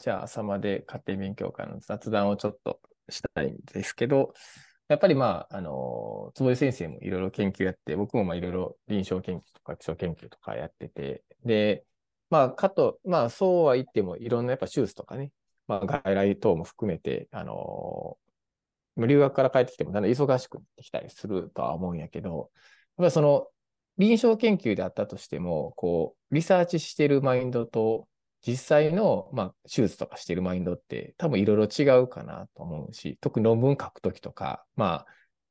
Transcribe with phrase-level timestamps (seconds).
[0.00, 4.32] じゃあ朝まで家庭勉強会の雑談をちょっとしたいんですけど、
[4.88, 11.84] やっぱりまあ、あの、坪井先生もいろいろ研究やって、僕もまあいろいろ臨床研究とか基礎研究とかやってて、で、
[12.30, 15.32] まあ、かと、まあそうは言ってもいろんなやっぱ手術とかね、
[15.68, 18.16] まあ外来等も含めて、あの、
[18.96, 22.48] 留学から帰ってきてもだんだん忙しくなってきたりするとは思うんやけど、やっ
[22.96, 23.48] ぱりその
[23.98, 28.08] 臨床研究であったとしても、こう、リサーチしてるマインドと、
[28.46, 35.06] 実際の、まあ、手術とかしてるマインドって多分いろいろ違うかなと思うし、特に論文書くときとか、まあ、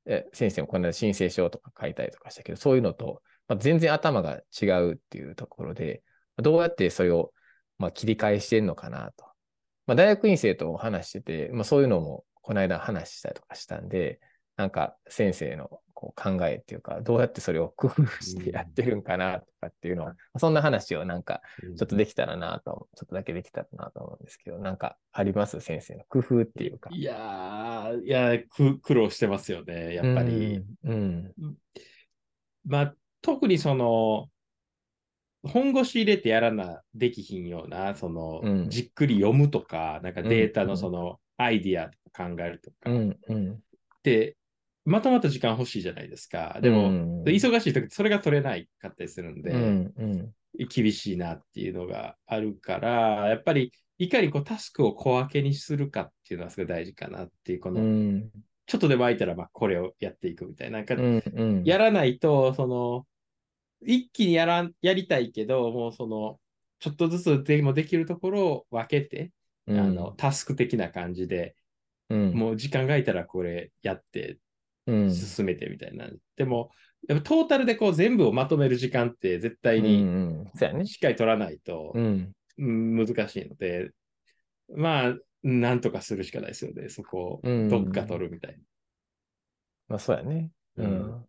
[0.05, 6.01] え先生もこの間申請書とか書いたりとかしたけど、そういうのと、まあ、全然頭が違うっていうところで、
[6.37, 7.31] どうやってそれを、
[7.77, 9.25] まあ、切り返してんのかなと。
[9.85, 14.19] まあ、大学院生と話してて、まあ、そういうのもこの間話したりとかしたんで、
[14.55, 21.41] なんか先生のこう考えっていうか、どうやってそれを工夫してやってるんかなとかっていうのを、そんな話をなんか
[21.77, 25.59] ちょっとできたらなと、ちょっとだけできたらなと思うんですけど、なんかあります？
[25.59, 26.89] 先生の工夫っていうか。
[26.93, 28.39] いやー、いや
[28.81, 30.63] 苦労してますよね、やっぱり。
[30.85, 31.55] うん、うん、
[32.65, 34.29] まあ、特にその、
[35.43, 43.59] 本腰入れてやらなできひんような、その、うん、じっくり読むとか、なんかデータのその、アイディアとか考えるとか、うんうん、
[44.03, 44.37] で、
[44.89, 46.59] まとまった時間欲しいじゃないですか。
[46.61, 58.29] でも、うん、忙しい時それが取れないかったりするんで、うんうん、厳しいなっていうのがあるから、やっぱりいかにこうタスクを小分けにするかっていうのはすごい大事かなっていう、この、うん、
[58.65, 60.77] ちょっとでも空いたらまあこれをやっていくみたいな。
[60.79, 60.95] なんか、
[61.65, 63.05] やらないと、その、
[63.85, 66.39] 一気にやらやりたいけど、もうその、
[66.79, 69.31] ちょっとずつでもできるところを分けて、
[69.67, 71.55] あのタスク的な感じで、
[72.09, 74.39] もう時間が空いたらこれやって
[75.11, 76.05] 進めてみたいな。
[76.05, 76.71] うん、でも、
[77.07, 80.45] やっぱトータルでこう全部をまとめる時間って絶対に
[80.85, 81.93] しっかり取らないと
[82.57, 83.91] 難しいので、
[84.75, 86.89] まあ、なんとかするしかないですよね。
[86.89, 88.57] そこをどっか取るみたいな。
[89.87, 90.51] まあそうやね。
[90.75, 91.25] うん。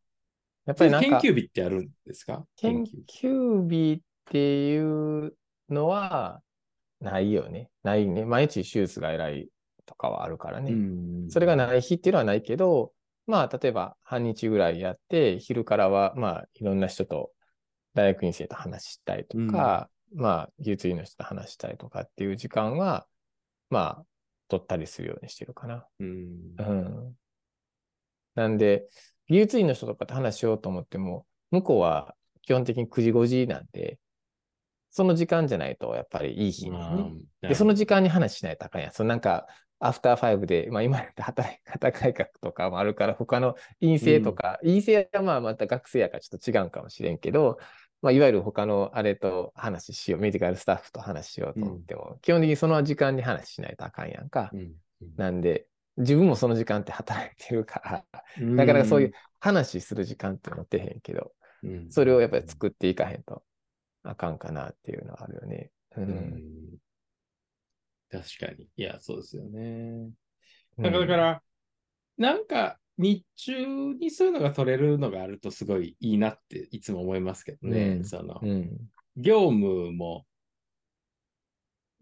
[0.66, 2.44] やっぱりなんか研究日ってあるんですか？
[2.56, 2.84] 研
[3.22, 4.78] 究日ってい
[5.24, 5.34] う
[5.68, 6.42] のは
[7.00, 7.70] ないよね。
[7.84, 8.24] ないね。
[8.24, 9.48] 毎日手術が偉い
[9.86, 10.74] とかはあるからね。
[11.28, 12.92] それがない日っていうのはないけど、
[13.26, 17.32] まあ、例えば半日ぐらいやって、昼からは、まあ、いろんな人と、
[17.94, 23.06] 大学院生と話したりとか、うん、まあ、技術院の人と話したりとかっていう時間は、
[23.68, 24.04] まあ、
[24.48, 25.86] 取ったりするようにしてるかな。
[25.98, 26.54] うん。
[26.58, 27.16] うん、
[28.34, 28.86] なんで、
[29.28, 33.98] 技術院の人とかと話しようと思っても、向こうは基本的に9時5時なんで、
[34.90, 36.68] その時間じゃないとやっぱりいい日
[37.42, 38.92] で、その時間に話しないとあかんやん。
[38.92, 39.46] そのなんか、
[39.80, 47.58] アフターファイブで、まあ、今やった働き方改革とかもあるから、他の陰性とか、うん、陰性はまあまた学生やからちょっと違うかもしれんけど、
[48.02, 54.50] まあ、いわゆる他のあれと話しよう、メディカルスタッフと話しようと思っても、うん、基本的にその時間に話しないとあかんやんか。
[54.52, 54.74] うん、
[55.16, 58.04] なんで、自分もその時間って働いてるから、
[58.38, 61.32] なかなかそういう話する時間って持ってへんけど、
[61.88, 63.42] それをやっぱり作っていかへんと
[64.02, 65.70] あかんかなっていうのはあるよね。
[65.96, 66.59] うん
[68.10, 68.68] 確かに。
[68.76, 70.10] いや、そうですよね。
[70.78, 71.42] だから、
[72.18, 77.96] うん、なんか、日中にそういうのが取れるのがあるとすごいいいなっていつも思いますけどね。
[77.96, 78.76] うん、その、うん、
[79.16, 80.26] 業務も、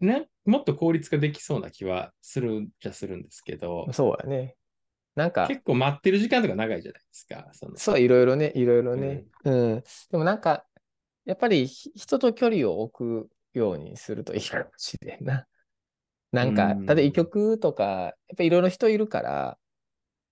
[0.01, 3.87] ね、もっと効率化できそうな気はするじゃするんですけど。
[3.93, 4.55] そうだね。
[5.15, 5.47] なんか。
[5.47, 7.49] 結構待ってる時間とか長いじゃないですか。
[7.53, 9.25] そそう、いろいろね、いろいろね。
[9.45, 9.53] うん。
[9.53, 10.65] うん、でもなんか、
[11.25, 15.45] やっぱり人と距離を置くようにするといいかもしれんな。
[16.31, 19.57] なんか、例えば医局とか、やっぱいろいろ人いるから、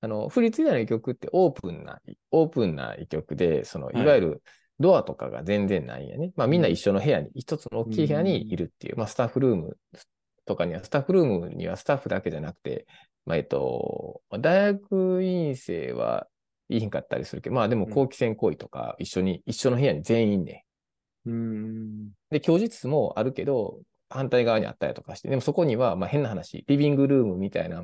[0.01, 1.99] あの、府立医大の医局ってオープンな、
[2.31, 3.95] オープンな医局で、その、い。
[3.95, 4.43] わゆる
[4.79, 6.25] ドアとかが全然ないんやね。
[6.25, 9.77] はい、まあみんな一緒の部屋に、一つの大きい部屋にいるっていう、まあスタッフルーム
[10.45, 12.85] とかには、スタッフルームにはスタッフだけじゃなくて、
[13.25, 16.27] まあえっと、大学院生は
[16.69, 20.65] いいんかったりするけど、まあでも後期選考医とか一緒に、一緒の部屋に全員ね。
[21.25, 27.83] うん、で、教授室もあるけど、反対側にあったりとかして、でもそこには、まあ変な話、リビングルームみたいな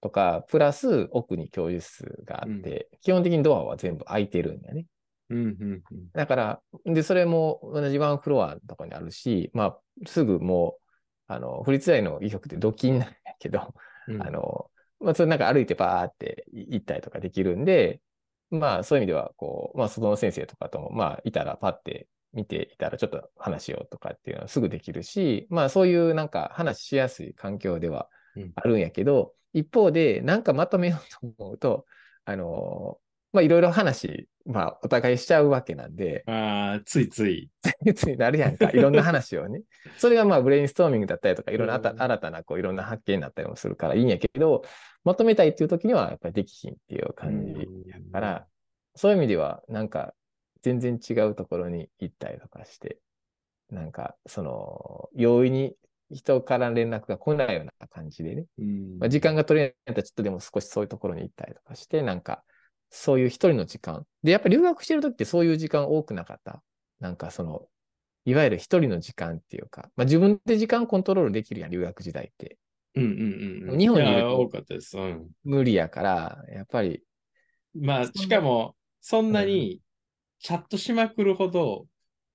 [0.00, 4.86] とか、プラス奥に教授室があって、うん、基本的にドアは全部開いてるんだよね。
[5.30, 10.82] うんうんうん、だから、で、それも同じワンフロアとかにあるし、まあ、すぐもう、
[11.26, 13.74] あの、府立大の医局って土金なんやけど、
[14.08, 14.70] うん、あの、
[15.00, 18.00] まあ、それなんか歩いてバーって行ったりとかできるんで、
[18.50, 28.08] まあ、そういう意味では、こう、まあ、その先生とかとも、まあ、いたらパって見ていたらちょっと話しようとかっていうのはすぐできるし、まあそういうなんか話しやすい環境では
[28.56, 31.86] あるんやけど、うん、一方でなんかまとめようと思うと、
[32.24, 32.98] あの、
[33.32, 37.50] まあいろいろ話まあ、お互いしちゃうわけなんで、ああ、ついつい。
[37.94, 38.70] ついなるやんか。
[38.72, 39.62] いろんな話をね。
[39.96, 44.62] それがまあ、ブレインストーミングだったりとか、いろんな新たな、こう、いろんな発見だったりもするからいいんやけど、
[45.02, 48.46] まとめたいっていう時には、やっぱりできひんっていう感じやから、
[48.94, 50.14] そういう意味では、なんか、
[50.64, 52.98] 全然違うところに行ったりとかして、
[53.68, 55.76] なんか、その、容易に
[56.10, 62.44] 人から連絡が来ないような感じでね、うん、まあ、時間が取れないんだったらちょっとでも少しそういうところに行ったりとかして、なんか、
[62.88, 64.06] そういう一人の時間。
[64.22, 66.62] で、やっぱり留学してる時ってそういう時間多くなかった。
[66.98, 67.66] なんかその、
[68.24, 72.56] いわゆる一人の時間っていうか、まあ自分で時間コントロールできるやん、留学時代って。
[72.94, 73.06] うんう
[73.68, 73.78] んうん。
[73.78, 74.96] 日本にいるとや多かったです。
[74.96, 75.28] うん。
[75.42, 77.02] 無理やから、やっぱり、
[77.74, 79.80] まあ、しかも、そんなに
[80.44, 81.86] チャットしまくるほど、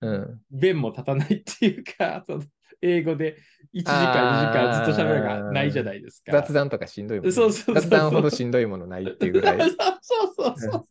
[0.01, 0.41] うん。
[0.49, 2.43] 弁も立たないっていうか、 その
[2.81, 3.37] 英語で
[3.71, 6.31] 1時間、2時間ずっと喋るがないじゃないですか。
[6.31, 7.31] 雑談とかしんどいもん、ね。
[7.31, 9.57] そうそうそうそう雑談ほどしんどいものないっていうぐらい。
[10.01, 10.87] そうそうそ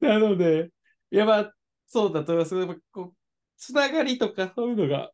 [0.00, 0.06] う。
[0.06, 0.70] なので、
[1.10, 1.52] いやまあ、
[1.86, 2.56] そうだと思います。
[2.56, 3.14] やっぱこう
[3.56, 5.10] つながりとかそういうのが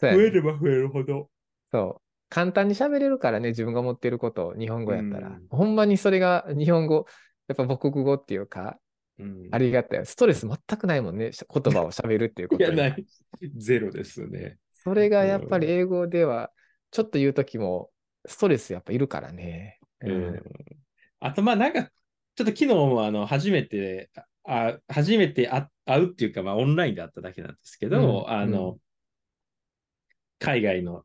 [0.00, 1.30] 増えれば増えるほど。
[1.70, 2.02] そう。
[2.28, 5.28] 簡単に喋れるからね、自分が持ってることを日本語やったら。
[5.28, 7.06] うんほんまにそれが日本語、
[7.46, 8.80] やっぱ母国語っていうか、
[9.20, 10.06] うんありがたい。
[10.06, 11.32] ストレス全くないもんね。
[11.32, 13.06] し言葉を喋るっていうこ いや、ない。
[13.56, 14.58] ゼロですね。
[14.72, 16.50] それがやっぱり英語では、
[16.90, 17.90] ちょっと言うときも、
[18.26, 19.78] ストレスやっぱいるからね。
[20.02, 20.42] うん
[21.22, 21.82] あと、まあ、なんか、
[22.34, 24.10] ちょっと昨日もあの初めて、
[24.44, 28.78] あ初めて会会うっていうか、まあ、オンラインで会っただけなんですけど、うんあの、
[30.38, 31.04] 海外の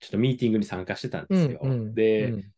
[0.00, 1.60] ちょっとミーティングに参加してたんですよ。
[1.62, 2.54] うんうんで、うん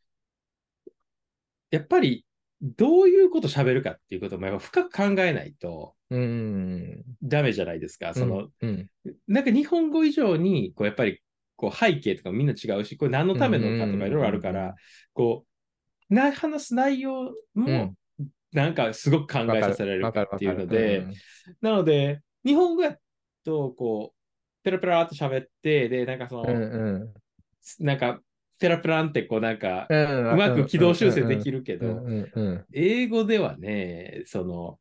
[1.71, 2.25] やっぱり、
[2.63, 7.03] どういうこと喋るかっていうこともやっぱ深く考えないとうん。
[7.23, 8.15] ダメじゃないですか。
[8.15, 8.89] その、うん、
[9.27, 11.21] なんか日本語以上に、こう、やっぱり、
[11.57, 14.75] こう、背景とかみんな違うし、これ何のためのかとかいろいろあるかうんうんうんら、
[15.15, 15.47] こ
[16.11, 17.95] う、な、話す内容もうん、
[18.53, 21.09] なんかすごく考えさせられるっていうのでる、
[21.61, 22.97] なので、日本語や
[23.45, 24.17] と、こう、
[24.63, 26.63] ペラペラーっと喋って、で、なんかその、うん。
[26.63, 27.15] うん
[27.81, 28.21] なんか、
[28.59, 32.03] ペラペランってこうなんか、うまく軌道修正できるるけど。
[32.73, 34.79] 英語ではね、その、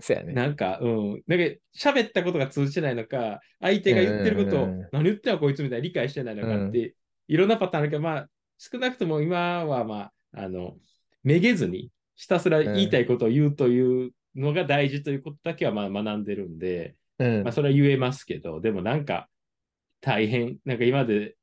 [0.00, 0.34] そうやね。
[0.34, 1.44] なんか、うん、なんか
[1.74, 6.94] 喋ったことが通じてないのか、相手が言ってることを、何言ってんのこいつみたいに理解してないのかって、
[7.28, 8.28] いろんなパターンあるけど、まあ、
[8.58, 10.76] 少なくとも今は、まあ、あの、
[11.22, 17.42] めげずに、ひたすら言いたいことを言うというのが大事ということだけはまあ学んでるんで、うん。
[17.44, 19.28] まあ、それは言えますけど、でもなんか、
[20.02, 21.36] 大変、なんか今まで、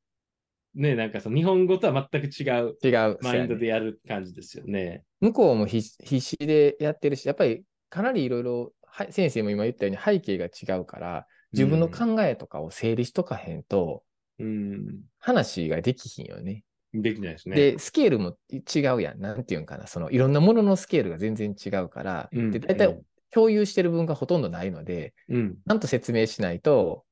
[0.76, 3.20] ね、なんかその日本語とは全く違う違う。
[3.22, 5.04] マインドでやる感じですよね。
[5.22, 14.04] 向こうも必必死でやってるし、やっぱりかなりいろいろ、はい先生も今言ったように背景が違うから、自分の考えとかを整理しとかへんと、
[14.40, 16.64] うん、話ができひんよね。
[16.94, 17.56] できないですね。
[17.56, 19.20] で、スケールも違うやん。
[19.20, 19.88] なんていうんかな。
[19.88, 23.00] そのいろんなもののスケールが全然違うから、うんで、大体
[23.32, 27.04] 共有してる分がほとんどないので、うん、ちゃんと説明しないと、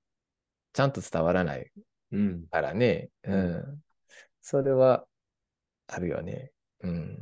[0.74, 1.84] ちゃんと伝わらないうん、
[2.50, 3.10] からね。
[3.24, 3.32] う。
[3.32, 3.82] うん
[4.42, 5.06] それは
[5.88, 6.52] あるよね。
[6.82, 7.18] うん。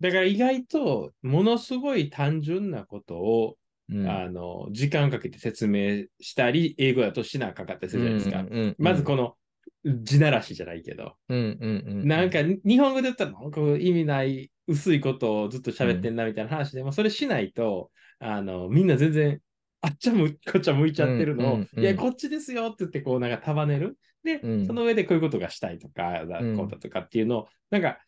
[0.00, 3.56] だから意外と、ものすごい単純なことを、
[3.90, 8.40] うんあの、時間かけて説明したり、英語だとしなかかったりするじゃないですか。
[8.40, 9.36] うんうんうんまずこの、
[9.84, 12.08] 地ならしじゃないけど、うんうんうん。
[12.08, 17.90] なんか日本語で言ったらなんか意味ない薄いことをずっと喋ってんなみたいな話でも、それしないと、
[18.20, 19.40] あの、みんな全然、
[19.80, 23.98] あっちゃむ、こっちゃ向いちゃってるのを、うんうんうんいや、こっちですよって言って、こうなんか束ねる。
[24.24, 26.22] で、うんその上でこういうことがしたいとか、
[26.56, 27.98] こうだとかっていうのを、なんか、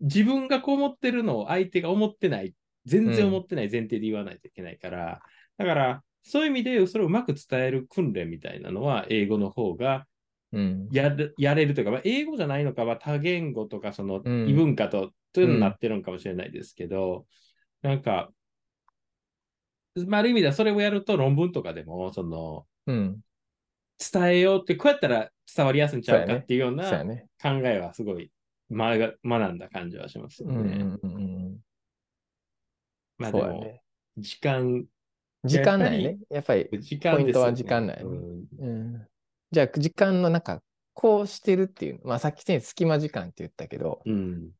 [0.00, 5.20] 自分がこう思ってるのを相手が思ってない、全然思ってない前提で言わないといけないから、
[5.56, 10.06] だから、そういう意味で、それをうまく伝える訓練みたいなのは、英語の方が
[10.52, 10.88] うん。
[10.92, 17.26] やるやれるというか、まあ、英語じゃないのかは多言語とかそのうん異文化と、というのになってるのかもしれないですけど、
[17.80, 18.30] なんか、
[20.06, 23.20] まあ、ある意味ではそれをやると論文とかでも、その、うん。
[24.12, 26.84] 伝えようって、こうやったら伝わりやすいんちゃうかっていうような。
[27.42, 28.30] 考えはすごい、
[28.70, 30.76] 学んだ感じはしますようんね。
[30.76, 31.58] うんうんうん。
[33.18, 33.80] まあでも。
[34.18, 34.84] 時間、
[35.44, 36.18] 時間内ね。
[36.30, 39.08] やっぱり、時間ねポイントは時間内ねうんうん。
[39.50, 40.62] じゃあ、時間の中、
[40.94, 44.50] こうしてるっていう、まあさっきね、隙間時間って言ったけど、うん。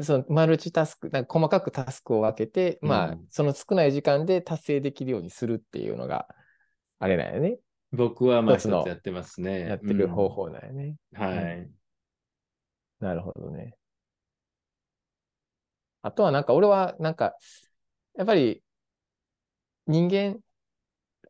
[0.00, 6.26] そのマルチタスク、なんか細かくタスクを分けて、まあうん、その少ない時間で達成できるようにするっていうのが、
[6.98, 7.58] あれだよね。
[7.92, 9.60] 僕はまあ一つやってますね。
[9.60, 10.96] やってる方法だよね。
[11.12, 11.20] うん。
[11.20, 11.70] はい。
[13.00, 13.74] なるほどね。
[16.02, 17.34] あとはなんか俺はなんか、
[18.16, 18.62] やっぱり
[19.86, 20.40] 人間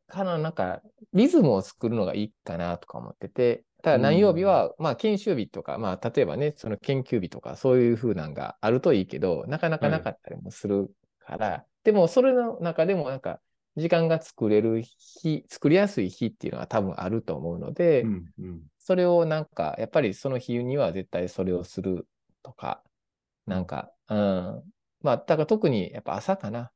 [0.07, 13.40] からなんかリズムを作るのがいいかなとか思ってて、ただ何曜日は、まあ研修日とか、まあ例えばね、その研究日とかそういう風なんがあるといいけど、なかなかなかったりもするから、でもそれの中でもなんか
[13.76, 22.09] 時間が作れる日、作りやすい日っていうのは多分あると思うので、うんうんそれをなんか、やっぱりその日には絶対それをする
[22.43, 22.83] とか、
[23.47, 24.62] なんか、うん。
[25.02, 26.73] まあ、だから特にやっぱ朝かな。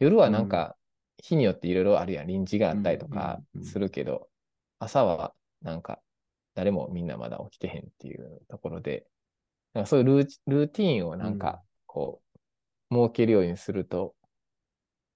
[0.00, 0.76] 夜はなんか、
[1.18, 2.26] 日によっていろいろあるやん。
[2.26, 4.28] 臨時があったりとかうんうんうんするけど、
[4.80, 6.00] 朝はなんか、
[6.54, 9.06] 誰もみんなまだ起きてへんっていうところで、
[9.72, 12.20] なんかそういうルーティーンをなんか、こ
[12.90, 14.15] う、設けるようにすると、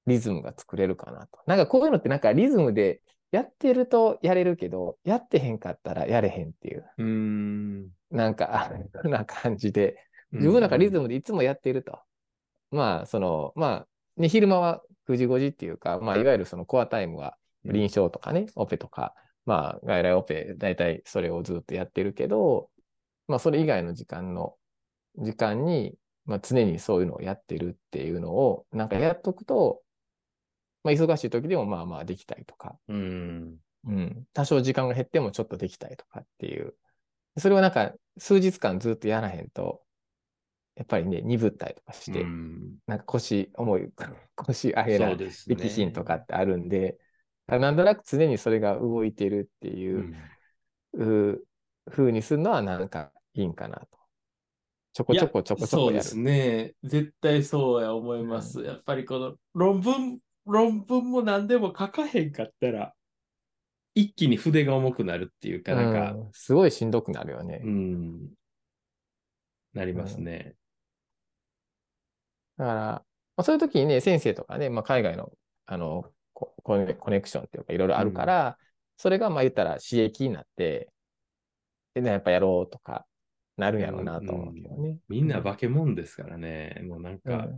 [0.06, 1.40] リズムが作れるかなと。
[1.46, 3.00] なんかこういうのってなんかリズムで
[3.32, 7.88] やってるとやれるけど、やってへんかったらやれへんっていう、うーん。
[8.10, 8.70] なんか、
[9.04, 9.96] あな感じで、
[10.32, 11.98] 自分なんかリズムでいつもやっていると。
[12.70, 19.14] まあ、その、まあ、ね、昼間は9時5時っていうか、まあ、いわゆるそのコアタイムは臨床とかね、オペとか、
[19.46, 22.68] まあ、外来オペ、だいたいそれをずっとやってるけど、
[23.28, 24.54] まあ、それ以外の時間の、
[25.16, 25.94] 時間に、
[26.26, 29.82] まあ、常にそういうのをやってるっていうのを、なんかやっとくと、
[30.82, 33.56] まあ、忙しい時でもまあまあできたりとか、うん。
[33.86, 36.74] うん、多少時間が減ってもちょっとできたりとかっていう。
[37.38, 39.82] それをなんか数日間ずっとやらへんと、
[40.76, 43.92] やっぱりね、鈍ったりとかして、うんなんか腰重い、
[44.36, 45.56] 腰あへらそうですね。
[45.56, 46.98] 力心とかってあるんで、
[47.46, 49.72] なんとなく常にそれが動いてるってう。
[49.72, 50.14] いうん
[50.92, 51.44] う
[51.88, 53.98] 風にするのはなんかいいんかなと。
[54.92, 56.02] ちょこちょこちょこちょこやる。
[56.04, 56.74] そうですね。
[56.82, 58.60] 絶対そうや思います。
[58.62, 60.18] やっぱりこの論文、
[60.50, 62.94] 論文も何でも書かへんかったら、
[63.94, 67.60] 一気に筆が重くなるっていうか、なんか、うんすごいしんどくなるよね。
[67.64, 68.28] うん、
[69.74, 70.54] なりますね。
[72.56, 73.04] だから、ま
[73.36, 75.32] あ、そういう時にね、先生とかね、まあ、海外の
[75.66, 76.04] あの
[76.34, 78.58] ココネクションっていうかいろいろあるから、
[78.96, 80.90] それがまあ言ったら刺激になって、
[81.94, 83.06] で、ね、やっぱやろうとか
[83.56, 84.98] なるんやろうなと思うけどね。
[85.08, 86.80] みんな化け物ですからね。
[86.86, 87.48] もうなんうんか、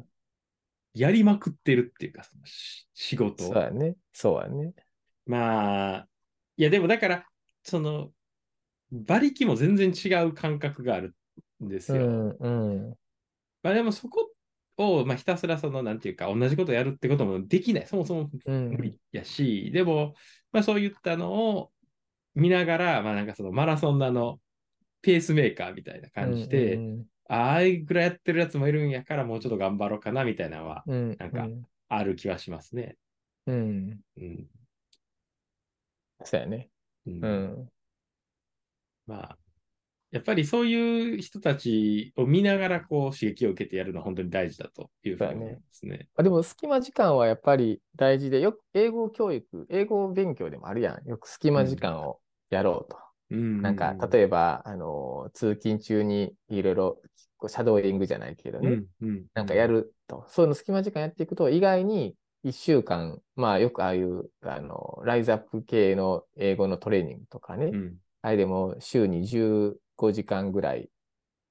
[0.95, 3.97] やりまくってるっていうか、そのし仕事をそうやね。
[4.13, 4.73] そうやね。
[5.27, 6.09] まあ、
[6.57, 7.27] いやでもだから、
[7.63, 8.11] その、
[8.93, 11.15] 馬力も全然違う感覚がある
[11.65, 12.07] んですよ。
[12.07, 12.49] うん、う
[12.91, 12.95] ん。
[13.63, 14.31] まあでもそこ
[14.77, 17.87] を、まあ、ひたすらその、なんていうか、同じことをやるってこともできない。
[17.87, 20.15] そもそもうん無理やし、でも、
[20.53, 21.73] まあそういったのを
[22.35, 24.41] 見ながら、まあなんかそのマラソンのあの、
[25.01, 27.05] ペースメーカーみたいな感じで、うん
[27.35, 31.49] ああいうぐらいやってるやつもいるんやから、もうちょっと頑張ろうかなみたいなのはうん、なんか
[31.89, 32.97] ある気はしますね。
[33.47, 34.01] うん。
[34.17, 34.47] うん。
[36.25, 36.69] そうやね。
[37.07, 37.69] うんうん。
[39.07, 39.39] まあ、
[40.11, 46.09] やっぱりそういう人たちを見ながらこう刺激を受けてやるのは本当に大事だというふうに思いますね。
[46.17, 51.09] あでも、隙間時間はやっぱり大事で、よく英語教育、英語勉強でもあるやん。
[51.09, 52.21] よく隙間時間を
[52.51, 53.02] やろうと。
[53.33, 57.03] うんなんか、例えば、あの、通勤中にいろいろ、
[57.49, 67.97] シャドーイングじゃないけどね、うんうんなんかやると、そういうの隙間時間やっていくと、意外に1週間、まあよくああいう、あの、ライズアップ系の英語のトレーニングとかね、うん。
[68.21, 70.89] あれでも週に15時間ぐらい、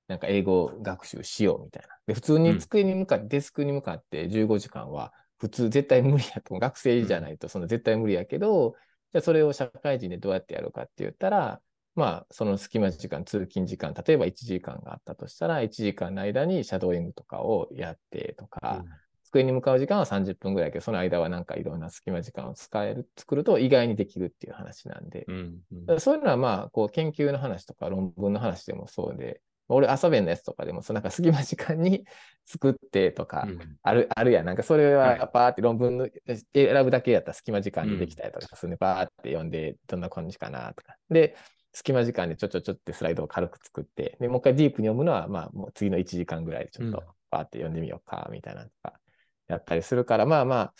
[0.07, 1.89] なんか英語学習しようみたいな。
[2.07, 6.59] で、普通に机に向かって、デスクに向かって15時間は、普通絶対無理やと。
[6.59, 8.75] 学生じゃないと、その絶対無理やけど、
[9.11, 11.61] じゃあそれを社会人でどうやってやるかって言ったら、
[12.01, 18.83] まあ、その隙間時間、通勤時間、例えば1時間があったとしたら、1時間の間にシャドーイングとかをやってとか、
[19.25, 25.99] 机に向かう時間は30分ぐらいやけど、その間はなんかいろんな隙間時間を使える、作ると意外にできるっていう話なんで、うんうん。
[25.99, 32.05] そういうのはまあ、こう研究の話とか論文の話でもそうで、俺遊べんのやつとかでも、そのなんか隙間時間に
[32.45, 33.59] 作ってとか、うん。
[33.83, 34.45] ある、あるやん。
[34.45, 40.97] なんかそれはパーって論文の選ぶだけやったら隙間時間でできたりとかするんで、パーって読んで、どんな感じかなとか。
[41.09, 41.35] で、
[41.73, 48.99] 隙間時間でちょちょちょってスライドを軽く作って、で、もう一回ディープに読むのは、まあ、もう次の1時間ぐらいでちょっうんとパーって読んでみようか、みたいなのとか、
[49.47, 50.73] やったりするから、まあまあ、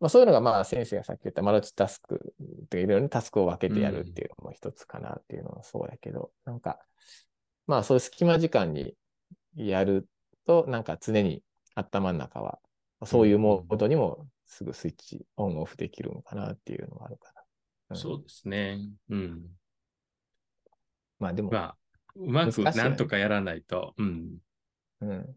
[0.00, 6.78] まあそういうのがまあ先生がさっき言ったマルチタスクっていろいろなタスクを分けてやるっていうのも一つかなっていうのはそうやけど、なんか、
[7.66, 8.94] まあそういう隙間時間に
[9.56, 10.06] やる
[10.46, 11.42] と、なんか常に
[11.74, 12.60] 頭の中は、
[13.04, 17.32] そういうモードにもすぐスイッチオンオフできるのかなっていうのがあるか
[17.90, 17.96] な。
[17.96, 18.78] んそうですね。
[19.10, 19.46] うん。
[21.18, 21.76] まあでも、まあ、
[22.16, 24.38] うまくなんとかやらないと、うん、
[25.00, 25.36] うん。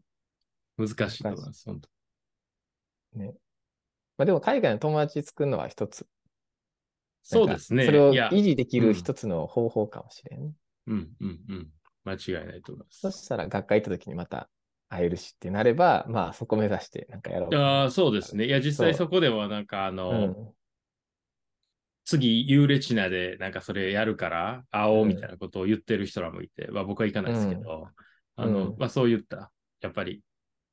[0.78, 1.66] 難しいと思います。
[1.66, 3.34] 本当ね。
[4.18, 6.08] まあでも海外の友達作るのは一つ。
[7.24, 7.86] そうですね。
[7.86, 10.52] それを維持できる一つの方法かもしれんね。
[10.88, 11.68] うん、うん、うん。
[12.04, 13.00] 間違いないと思います。
[13.02, 14.50] そしたら学会行った時にまた
[14.90, 17.56] 会えるしってなれば、まあそこ目指してなんかやろう。
[17.56, 18.46] ああ、そうですね。
[18.46, 20.54] いや、実際そこでは、なんか、あの、うん。
[22.12, 27.90] 次、ユーレチナで、なんかそれやるから、会おううんみたいなことを言ってる人らもいて、まあ僕は行かないですけど、
[28.38, 29.52] うんあの、うんまあそういった、
[29.82, 30.22] やっぱり、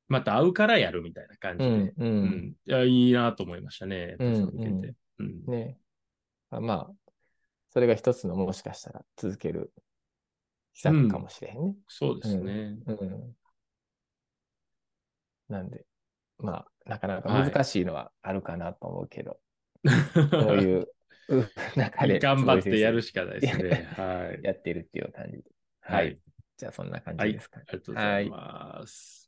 [0.07, 1.71] また会うからやるみたいな感じで。
[1.71, 1.93] うん。
[1.97, 4.15] うん、いや、いいなと思いましたね。
[4.19, 5.77] うん、うん、ね。
[6.49, 7.11] まあ、
[7.69, 9.71] それが一つのもしかしたら続ける
[10.73, 11.75] 秘策かもしれへんね。
[11.87, 12.77] そうですね。
[12.85, 13.35] うん
[15.49, 15.83] なんで、
[16.37, 19.39] まあ、なかなか難しいのはあるかなと思うけど、
[20.31, 20.87] そういう
[21.75, 22.19] 中で。
[22.19, 23.87] 頑張ってやるしかないですね。
[23.97, 24.43] はい。
[24.43, 25.43] やってるっていう感じで。
[25.81, 26.19] はい。
[26.57, 29.18] じゃあ、そんな感じですか、ねはい、ありがとうございます。